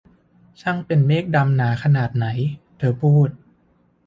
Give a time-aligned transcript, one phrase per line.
[0.61, 2.25] ช่างเป็นเมฆดำหนาขนาดไหน!'
[2.77, 3.29] เธอพูด